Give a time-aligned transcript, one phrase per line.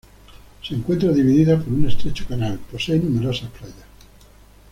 [0.63, 3.85] Se encuentra dividida por un estrecho canal, posee numerosas playas.